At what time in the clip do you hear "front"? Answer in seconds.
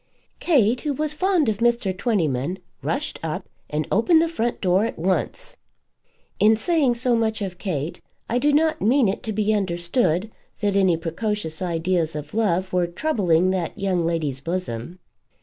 4.27-4.59